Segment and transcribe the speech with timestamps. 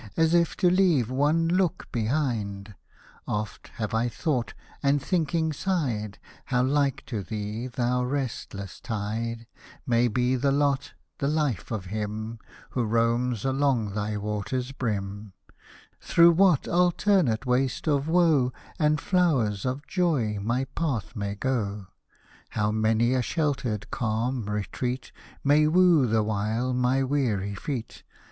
[0.17, 2.73] As if to leave one look behind,—
[3.27, 9.45] Oft have I thought, and thinking sighed, How like to thee, thou restless tide,
[9.85, 12.39] May be the lot, the life of him
[12.71, 15.33] Who roams along thy water's brim;
[15.99, 21.85] Through what alternate wastes of woe And flowers of joy my path may go;
[22.49, 25.11] How many a sheltered, calm retreat
[25.43, 28.01] May woo the while my weary feet.